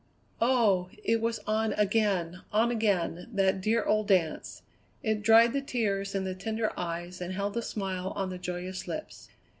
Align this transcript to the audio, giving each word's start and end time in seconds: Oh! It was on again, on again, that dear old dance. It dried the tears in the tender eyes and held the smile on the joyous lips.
Oh! 0.41 0.89
It 1.03 1.21
was 1.21 1.37
on 1.45 1.73
again, 1.73 2.41
on 2.51 2.71
again, 2.71 3.29
that 3.31 3.61
dear 3.61 3.83
old 3.83 4.07
dance. 4.07 4.63
It 5.03 5.21
dried 5.21 5.53
the 5.53 5.61
tears 5.61 6.15
in 6.15 6.23
the 6.23 6.33
tender 6.33 6.73
eyes 6.75 7.21
and 7.21 7.33
held 7.33 7.53
the 7.53 7.61
smile 7.61 8.11
on 8.15 8.31
the 8.31 8.39
joyous 8.39 8.87
lips. 8.87 9.29